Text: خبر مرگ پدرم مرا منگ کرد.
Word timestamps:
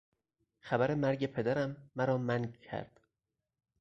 خبر 0.59 0.93
مرگ 0.95 1.25
پدرم 1.25 1.91
مرا 1.95 2.17
منگ 2.17 2.59
کرد. 2.59 2.99